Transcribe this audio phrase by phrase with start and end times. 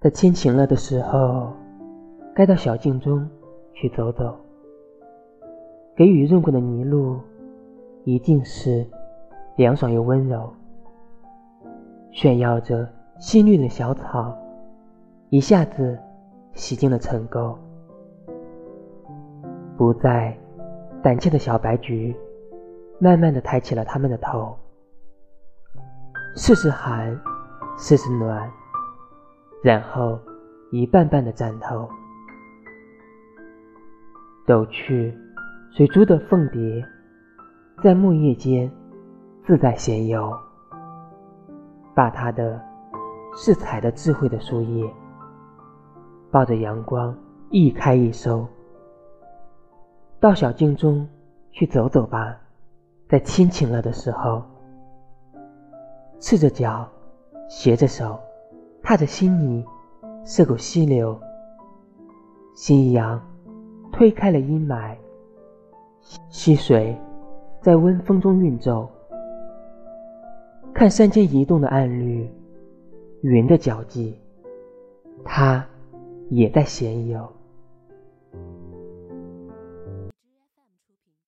[0.00, 1.52] 在天晴了的时候，
[2.34, 3.28] 该到小径中
[3.74, 4.34] 去走走。
[5.94, 7.20] 给雨润过的泥路，
[8.04, 8.86] 一定是
[9.56, 10.50] 凉爽又温柔，
[12.12, 14.34] 炫耀着新绿的小草，
[15.28, 15.98] 一下子
[16.54, 17.54] 洗净了尘垢。
[19.76, 20.34] 不再
[21.02, 22.16] 胆怯的小白菊，
[22.98, 24.56] 慢慢的抬起了它们的头，
[26.36, 27.14] 试试寒，
[27.76, 28.50] 试试暖。
[29.62, 30.18] 然后，
[30.70, 31.86] 一瓣瓣的绽透。
[34.46, 35.14] 抖去
[35.70, 36.82] 水珠的凤蝶，
[37.82, 38.70] 在木叶间
[39.46, 40.34] 自在闲游，
[41.94, 42.58] 把它的
[43.36, 44.90] 是彩的智慧的树叶，
[46.30, 47.14] 抱着阳光
[47.50, 48.46] 一开一收。
[50.18, 51.06] 到小径中
[51.52, 52.34] 去走走吧，
[53.10, 54.42] 在清晴了的时候，
[56.18, 56.88] 赤着脚，
[57.50, 58.18] 携着手。
[58.90, 59.64] 踏着新泥，
[60.24, 61.16] 涉过溪流，
[62.56, 63.22] 夕阳
[63.92, 64.96] 推开了阴霾，
[66.28, 66.98] 溪水
[67.62, 68.90] 在温风中运皱。
[70.74, 72.28] 看山间移动的暗绿，
[73.20, 74.18] 云的脚迹，
[75.22, 75.64] 它
[76.28, 77.32] 也在闲游。